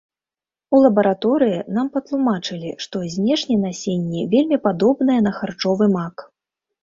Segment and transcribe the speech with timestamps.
[0.75, 6.15] У лабараторыі нам патлумачылі, што знешне насенне вельмі падобнае на харчовы мак.